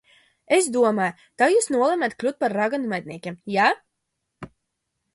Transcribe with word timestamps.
Es 0.55 0.69
domāju, 0.77 1.15
tā 1.41 1.51
jūs 1.53 1.69
nolēmāt 1.77 2.17
kļūt 2.23 2.41
par 2.47 2.57
raganu 2.61 2.93
medniekiem, 2.97 3.41
ja? 3.61 3.73